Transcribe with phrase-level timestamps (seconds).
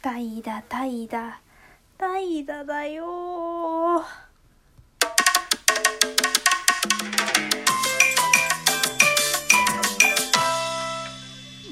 [0.00, 1.32] 怠惰怠惰。
[1.98, 4.04] 怠惰だよ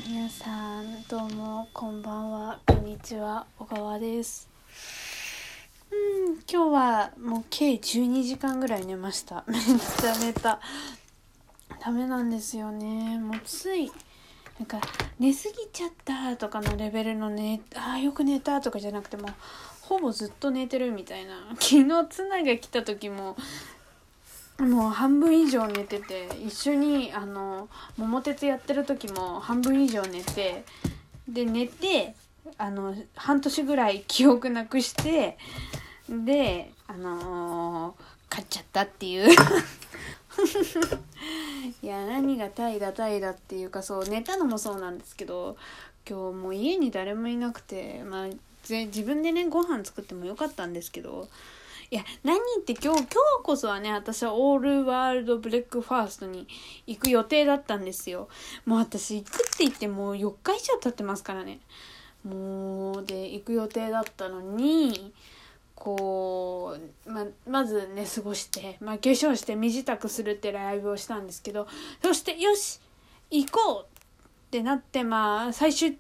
[0.05, 2.59] 皆さんどうもこんばんは。
[2.67, 3.47] こんにちは。
[3.61, 4.49] 小川です。
[5.93, 5.95] う
[6.31, 9.45] ん今日はもう計12時間ぐらい寝ました。
[9.47, 10.59] めっちゃ寝た。
[11.79, 13.21] ダメなんですよね。
[13.21, 13.93] もうつい
[14.59, 14.81] なんか
[15.19, 19.29] 寝すぎちゃったとかのレベルのねああよく寝たとかじゃなくても
[19.83, 21.35] ほぼずっと寝てるみたいな。
[21.61, 23.37] 昨日ツナが来た時も
[24.59, 30.65] もう半分以上寝てて一緒にあの桃鉄やってる時も半分以上寝て
[31.29, 32.15] で寝て
[32.57, 35.37] あの半年ぐらい記憶なくして
[36.09, 37.95] であのー、
[38.31, 39.37] 買っちゃったっていう。
[41.83, 45.57] いや何が怠惰怠惰っていうかそう寝たのもそうなんですけど
[46.09, 48.29] 今日もう家に誰もいなくてまあ
[48.69, 51.29] 自分でねご飯作ってもよかったんですけど
[51.91, 53.07] いや何って今日今日
[53.45, 56.49] こそはね私はオールワールドブレックファーストに
[56.87, 58.29] 行く予定だったんですよ。
[58.65, 61.61] もう私行くって言ってもう4日以上経ってますからね。
[62.25, 65.13] もうで行く予定だったのに
[65.77, 71.69] こうままず寝過ごして、まあ、化粧して身支度するってライブをしたんですけど
[72.03, 72.81] そしてよし
[73.31, 73.89] 行こうっ
[74.51, 75.99] てなってまあ最終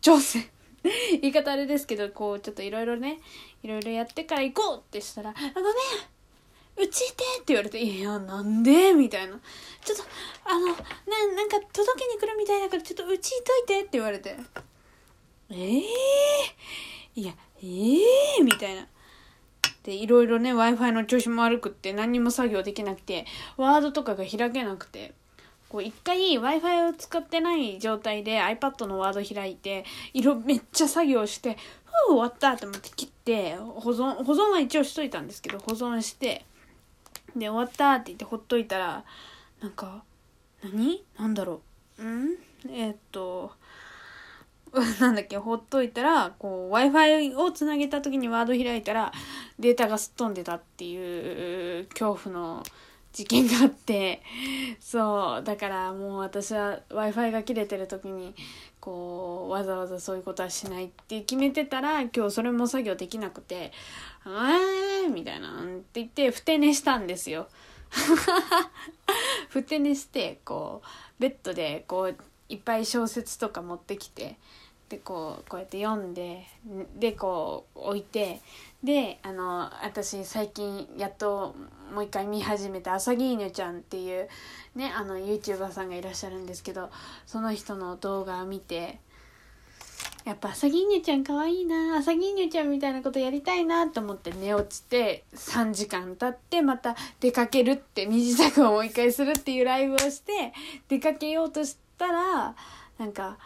[0.00, 0.40] 調整
[1.20, 3.20] 言い方あれですけどこうちょっといろいろね
[3.62, 5.72] いろいろやってから行こうってしたら「あごめん
[6.76, 9.38] うちいて」って言われて「いやなんで?」みたいな
[9.84, 10.04] 「ちょっと
[10.44, 14.36] あのななんか届けに来るみたいだからちょっとうちいといて」って言われて
[15.50, 18.88] 「ええー、いやええー、みたいな。
[19.84, 25.12] でいろいろね w i f i の調子も悪くって何にも作業できなくてワードとかが開けなくて
[25.68, 31.56] こう一回 w i f i を使ってない状態で iPad のワード開いて色めっちゃ作業して
[32.08, 36.44] ふう終わったと思って切って保存保存は一応しといたんですけど保存して
[37.36, 39.04] で終わったって言ってほっといたら
[39.60, 40.04] なんか
[40.62, 41.02] 何？
[41.18, 41.60] なんだろ
[41.98, 42.04] う？
[42.04, 42.36] ん？
[42.68, 43.52] えー、っと
[45.00, 49.12] なんだっけ、ほっといたら、こう、Wi-Fi をつなげた時にワード開いたら、
[49.58, 52.62] データがすっ飛んでたっていう恐怖の
[53.12, 54.22] 事件があって、
[54.80, 58.34] そう、だからもう私は Wi-Fi が切れてる時に、
[58.80, 63.72] こう、わざわざそういうことはしないって決めてたら、今日それも作業できなくて、
[64.24, 67.48] えーみたいな、って言って、ふて寝したんですよ。
[69.50, 70.86] ふて寝して、こう、
[71.20, 72.16] ベッドで、こう、
[72.52, 74.36] いっぱい小説とか持ってきて、
[74.92, 76.44] でこうこうやって読んで
[76.98, 78.40] でこう置いて
[78.84, 81.54] であの私最近やっと
[81.94, 84.28] もう一回見始めた朝木犬ちゃんっていう
[84.74, 86.90] ねあの YouTuber さんがいらっしゃるんですけど
[87.24, 88.98] その人の動画を見て
[90.26, 100.52] やっぱ朝木犬ちゃんかわいいな朝木犬ちゃんみたいなことやりたいなと思って寝落ちて3時間経ってまた出かけるって身支度をもう一回するっていうライブをして
[100.88, 102.54] 出かけようとしたら
[102.98, 103.38] なんか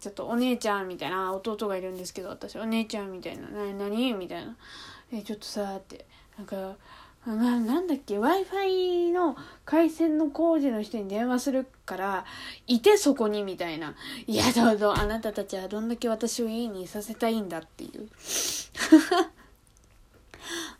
[0.00, 4.56] ちょっとお姉ちゃんみたいな弟がいるんですけど私お姉ちゃんみたいな「な何?」みたいな
[5.12, 6.06] 「えちょっとさ」って。
[6.38, 6.76] なんか
[7.26, 9.36] ななんだっけ？W i f i の
[9.66, 12.24] 回線の工事の人に電話するから
[12.66, 13.94] いてそこにみたいな
[14.26, 18.08] 「いやどうぞあなたたちはどんだけ私を家にいさせたいんだ」っていう。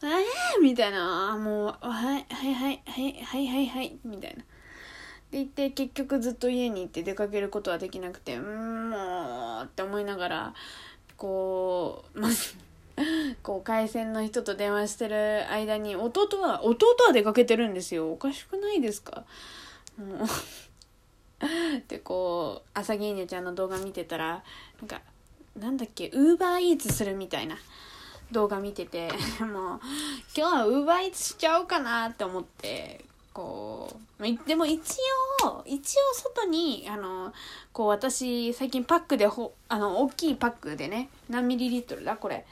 [0.02, 1.36] えーみたいな。
[1.36, 4.42] もうはいはいはいはいはいはいはいみたいな。
[5.30, 10.54] で行って結局ずっと家に行って出かけることはできなくてうんもうって思いながら
[11.16, 12.28] こうま
[13.42, 18.12] こう回線の人と電話してる間に弟は弟は出かけてるんですよ。
[18.12, 19.24] おかしくないですか？
[19.98, 20.28] もう。
[21.88, 24.42] でこう朝銀ニちゃんの動画見てたら
[24.80, 25.00] なんか
[25.56, 27.56] なんだっけウーバーイーツするみたいな
[28.30, 29.08] 動画見てて
[29.40, 29.80] もう今
[30.34, 34.80] 日はウーバーイーツしちゃおうかなって思ってこう、でも一
[35.44, 37.32] 応、一応外に、あの、
[37.72, 42.16] こう私、最近パックでほ、あの、大きいパックでね、何ミリリットルだ？
[42.16, 42.44] これ。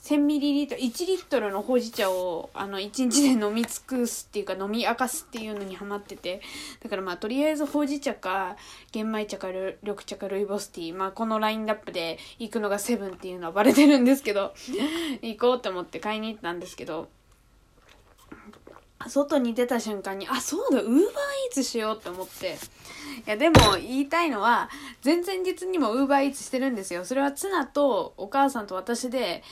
[0.00, 6.40] 1000ミリリットル、1リットルのほうじ茶を、あの、1日で飲み尽くすっていうか、飲み明かすっていうのにハマってて、
[6.82, 8.56] だからまあ、とりあえずほうじ茶か、
[8.92, 14.54] 玄米茶か、緑茶か、ルイボスティー、まあ、このラインナップで行くのがセブンっていうのはバレてるんですけど、
[15.20, 17.08] 行こうって思って買いに行ったんですけど、
[19.06, 21.06] 外に出た瞬間に、あ、そうだ、ウーバーイー
[21.52, 22.58] ツしようって思って。
[23.26, 24.68] いや、でも言いたいのは、
[25.04, 27.04] 前々日にもウーバーイーツしてるんですよ。
[27.04, 29.42] それはツナとお母さんと私で、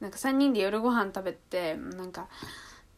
[0.00, 2.28] なんか3人で夜ご飯食べて、なんか、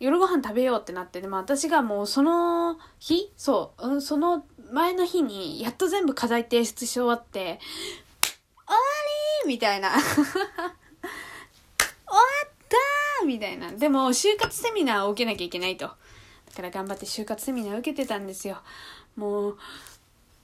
[0.00, 7.60] 夜ご飯食べようってなって、でも私がもうその日そう、うん、その前の日に、やっと全部課題提出し終わって、
[8.66, 8.76] 終わ
[9.44, 9.92] りみたいな。
[13.24, 13.72] みたいな。
[13.72, 15.86] でも、就活セミナーを受けなきゃいけないと。
[15.86, 15.94] だ
[16.56, 18.58] から頑張って就活セミナー受けてたんですよ。
[19.16, 19.58] もう、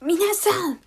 [0.01, 0.79] 皆さん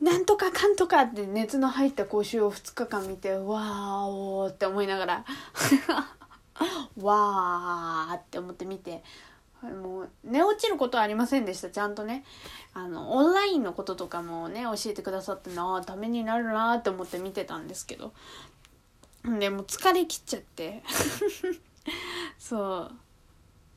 [0.00, 5.24] なんとかかんとかって熱の入った講習を2日間見て、わーおーって思いながら、
[7.00, 9.02] わーって思って見て、
[9.62, 12.24] もう寝落ちることはありませんでしたちゃんとね
[12.74, 18.12] あのオンラインのこととかもね教えてくださってなためになるなって思って見てたんですけど
[19.38, 20.82] でも疲れきっちゃって。
[22.38, 22.92] そう。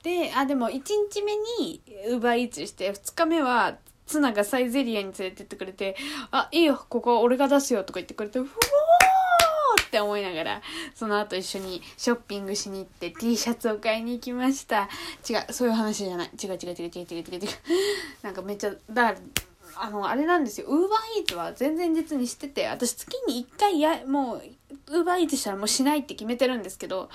[0.03, 5.97] であでも1日目に奪いつして2日目はツナがサイゼリアに連れてってくれて
[6.31, 10.61] 「あいいよここ俺が出すよ」とか言ってくれて「うわー!」って思いながら
[10.95, 14.87] その後一緒にショッピングしに行って T シャツを買いに行きました。
[15.29, 16.31] 違うそういう話じゃない。
[16.41, 17.35] 違う違う違う違う違う違う。
[17.35, 17.49] 違う
[18.21, 19.15] なんかめっちゃだ
[19.81, 20.67] あのあれなんですよ。
[20.67, 24.43] ウーバーイーツは全然実にしてて私月に1回やもう
[24.87, 27.09] ウーバーイーツしたらもうしないって決めてるんですけど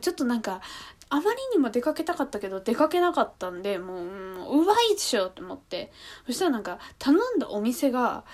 [0.00, 0.60] ちょっとなんか
[1.08, 5.92] あまりにも出かけたかったけど出かけなかったんでもうウーバーイーツしようと思って。
[6.26, 8.24] そしたらなんか頼んだお店が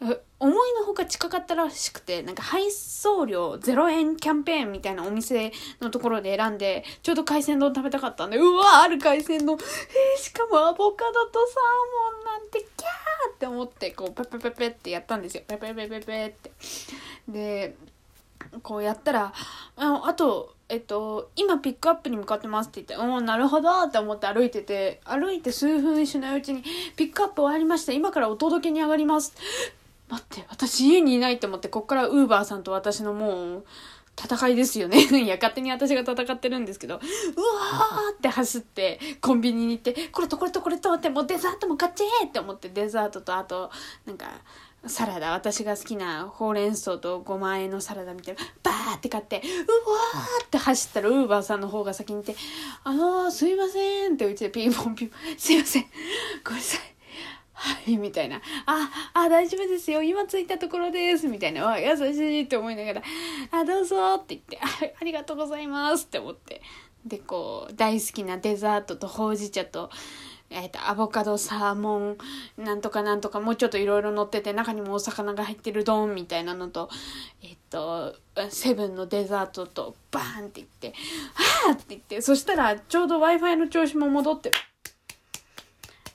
[0.00, 0.12] 思
[0.50, 16.50] いのほか近かったらしくてなんか配送料0円キャンペーンみたいなお店のところで選んでちょうど海鮮丼食べたかったんでうわある海鮮丼えー、しかもアボカドとサーモンなんてキャーって思ってこうペペペペってやったんですよペペペペペって
[17.28, 17.76] で
[18.62, 19.32] こうやったら
[19.76, 26.64] ああとえっと、今ピックアップに向かってますって言って、うん、なるほどって思って歩いてて、歩いて数分しないうちに、
[26.96, 27.92] ピックアップ終わりました。
[27.92, 29.34] 今からお届けに上がります。
[30.08, 33.64] 待って、私家にいないって思って、こっからウーバーさんと私のもう、
[34.16, 34.98] 戦いですよね。
[35.22, 43.70] いや、勝手に私が戦ってるんですけど、うわーって走って、コンビニに行って、これとこれとこれとって、もうデザートも買っちゃえって思って、デザートとあと、
[44.06, 44.26] なんか、
[44.86, 52.36] サラダ、私が好きなほうれん草と5万円のサラダみたいな、バーって買って、うわーって走ったら、ウーバーさんの方が先にいて、
[52.84, 55.86] あのー、すいませんってうちでピンポンピンポン、すいません、
[56.44, 56.93] ごめんなさい。
[57.54, 58.40] はい、みたいな。
[58.66, 60.02] あ、あ、大丈夫ですよ。
[60.02, 61.28] 今着いたところです。
[61.28, 61.64] みたいな。
[61.64, 63.02] わ、優しいって思いながら、
[63.52, 64.66] あ、どうぞって言って、あ
[65.00, 66.60] ありがとうございますって思って。
[67.06, 69.90] で、こう、大好きなデザートとほうじ茶と、
[70.50, 72.18] えっ、ー、と、アボカド、サーモン、
[72.56, 76.90] なんとかなんとか、もうちょっといろいろ乗ってて、中にもお魚が入ってる丼みたいなのと、
[77.42, 78.16] えっ、ー、と、
[78.50, 80.94] セブンのデザートと、バーンって言って、
[81.34, 84.52] はぁって言って、そしたら、ちょうど Wi-Fi の調子も戻って、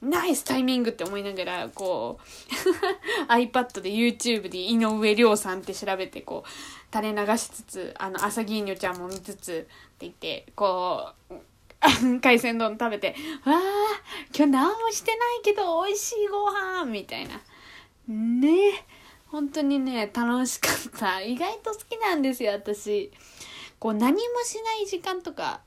[0.01, 2.53] ナイスタイミングって思いながら、こう、
[3.31, 11.33] iPad で YouTube で井上涼さんって調べて、こう、垂れ流しつつ、あの、朝銀魚ちゃんも見つつ、って言って、こう、
[12.21, 13.15] 海鮮丼食べて、
[13.45, 13.61] わあ、
[14.35, 17.41] 今日何もしてないけど美味しいご飯みたいな。
[18.07, 18.85] ね
[19.27, 21.21] 本当にね、楽しかった。
[21.21, 23.11] 意外と好きなんですよ、私。
[23.77, 25.61] こう、何もしない時間とか、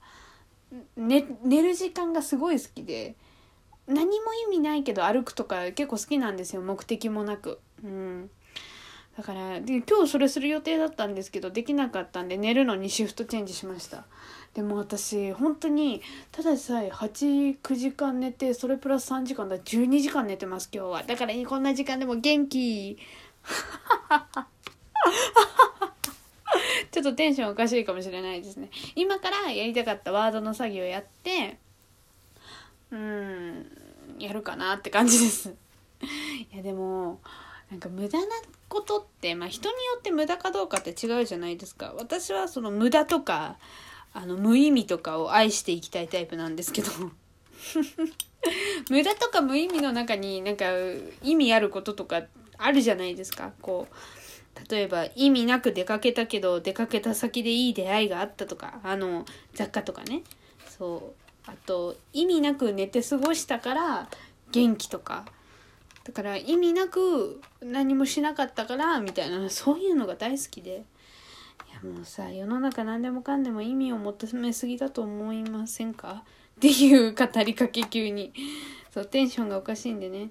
[0.96, 3.14] 寝、寝る時間がすごい好きで、
[3.86, 7.60] 何も意味ないけど歩くとか結構好きなんですよ目的もなく。
[7.84, 8.30] うん。
[9.16, 14.04] だからで今日それする予定だったんですけどできなかったんで寝るのにシフトチェンジしました。
[14.54, 21.02] でも私本当にただでさえ89時間寝てそれプラス3時間だ12時間寝てます今日は。
[21.02, 22.98] だからこんな時間でも元気。
[26.90, 28.70] ちょっとテンションおかしいかもしれないですね。
[28.94, 31.58] 今からやりたかったワードの作業やって
[32.92, 33.66] うん
[34.18, 35.54] やるかなって感じです。
[36.52, 37.20] いやでも
[37.70, 38.26] なんか無駄な
[38.68, 41.94] ことって、まあ、人によって無駄かどうかって違うじゃないですか。
[41.96, 43.56] 私はその無駄とか
[44.12, 46.90] あの無意味とかを愛していきたいタイプなんですけど。
[48.90, 50.66] 無駄とか無意味の中になんか
[51.22, 52.24] 意味あることとか
[52.58, 53.52] あるじゃないですか。
[53.62, 60.22] こう例えば意味なく出かけたけど出かけた先でいい出会いがあったとかあの雑貨とかね。
[60.68, 61.31] そう。
[61.46, 64.08] あと意味なく寝て過ごしたから
[64.52, 65.24] 元気とか。
[66.04, 70.84] だから意味なく何もしなかったからみたいなそういうのが大好きで。
[71.70, 76.24] いやもうさ世の中何でもかんでも意味を求めすぎだと思いませんか？
[76.56, 78.32] っていう語りかけ急に。
[78.92, 80.30] そうテンションがおかしいんでね。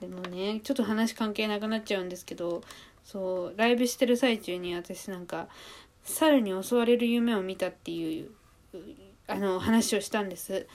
[0.00, 2.62] でもねちょっと話関係なくなっちゃうんですけど
[3.04, 5.48] そうライブしてる最中に私なんか
[6.04, 8.30] 猿に襲われる夢を見たっていう
[9.28, 10.66] あの話をしたんです。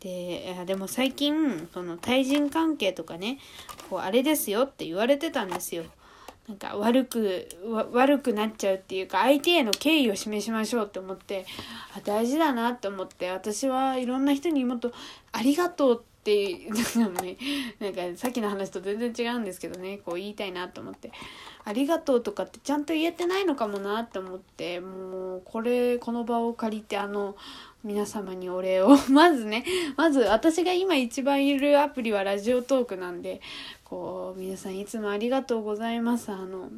[0.00, 3.38] ででも最近その対人関係とかね
[3.88, 5.84] こうあれですよって言われてたんですよ。
[6.46, 7.48] なんか悪く
[7.92, 11.46] 悪くなっちゃうっていうか相手への敬意を示しましょうって思って
[11.96, 14.92] あ大事だなって思って私はいろんな人にもっと
[15.32, 17.38] 「ありがとう」ってなんか,、ね、
[17.80, 21.12] なんかさっきの話と全然違うんですけどねこう言いたいなと思って
[21.64, 27.36] 「ありがとう」とかってちゃんと言えてないのかもなって思ってもうこれこの場を借りてあの
[27.84, 28.96] 皆様にお礼を。
[29.12, 29.64] まずね
[29.96, 33.40] まず私が今一番いるアプリはラジオトークなんで
[33.84, 36.32] こう皆さんいつもありがとうございます。
[36.32, 36.70] あの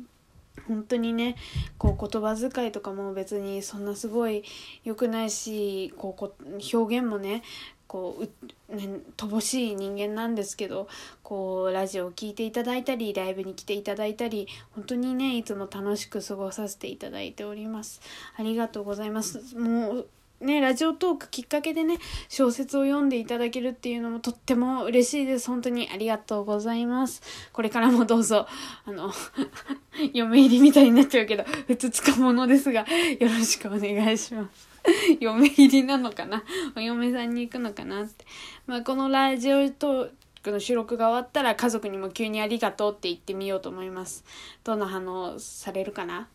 [0.66, 1.36] 本当にね
[1.78, 4.42] こう言葉遣いとかも別にそんなすごい
[4.84, 7.42] 良くないしこう表現もね
[7.86, 10.88] こうね、乏しい人間なんですけど
[11.22, 18.00] こうラジオを聴いていただいたりライブに来ていただいたり本当にねいつも楽しく過ごさせていただいております。
[18.36, 19.56] ありがとうございます。
[19.56, 20.08] もう
[20.40, 25.48] ね、ラジオトークきっかけでね、小説を読んでいただけるっていうのもとっても嬉しいです。
[25.48, 27.22] 本当にありがとうございます。
[27.52, 28.46] これからもどうぞ、
[28.84, 29.12] あの、
[30.12, 32.80] 嫁入りみたいになっちゃうけど、ふつつかものですが、
[33.18, 34.68] よろしくお願いします。
[35.20, 36.42] 嫁入りなのかな？
[36.76, 38.24] お嫁さんに行くのかなって。
[38.66, 40.10] まあ、このラジオトー
[40.42, 44.24] クの収録が終わったら家族にも急にありがとうって言ってみようと思います。
[44.64, 46.28] どんな反応されるかな？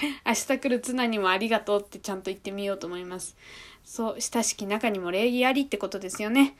[0.26, 3.36] 明日来る綱にもありがとうってちゃんと言ってみようと思います。
[3.84, 6.56] そう、親しき中にも礼儀ありってことですよね。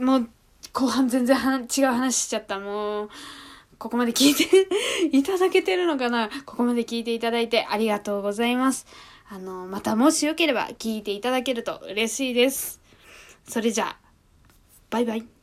[0.00, 0.28] もう、
[0.72, 2.58] 後半全然違う話しちゃった。
[2.58, 3.10] もう、
[3.78, 4.68] ここまで聞いて
[5.16, 8.86] いただけてるのかなここまで聞いていただいてありがとうございます。
[9.30, 12.80] あの、またもしよければ聞いていただけると嬉しいです。
[13.46, 13.98] それじゃあ、
[14.90, 15.37] バイバイ。